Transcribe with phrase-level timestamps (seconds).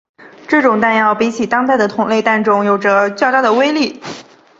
[0.47, 4.01] 这种弹药比起当代的同类弹种有着较大的威力。